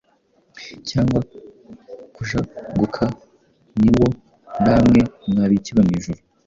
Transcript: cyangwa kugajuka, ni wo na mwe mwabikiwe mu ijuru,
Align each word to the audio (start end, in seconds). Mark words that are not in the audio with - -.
cyangwa 0.89 1.19
kugajuka, 2.15 3.03
ni 3.79 3.89
wo 3.97 4.07
na 4.63 4.75
mwe 4.85 5.01
mwabikiwe 5.29 5.81
mu 5.87 5.91
ijuru, 5.97 6.19